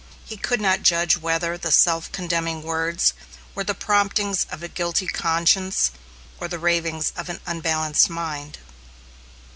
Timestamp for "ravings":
6.57-7.13